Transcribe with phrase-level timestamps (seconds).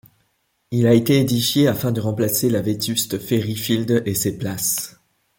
[0.71, 4.99] Il a été édifié afin de remplacer le vétuste Ferry Field et ses places.